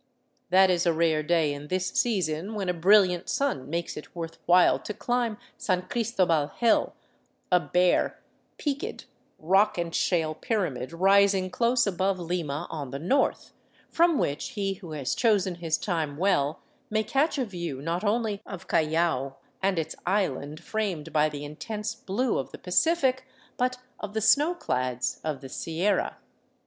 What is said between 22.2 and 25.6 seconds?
of the Pacific, but of the snow clads of the